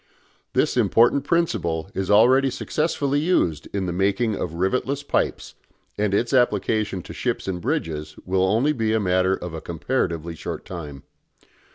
[0.53, 5.53] This important principle is already successfully used in the making of rivetless pipes,
[5.95, 10.33] and its application to ships and bridges will be only a matter of a comparatively
[10.33, 11.03] short time.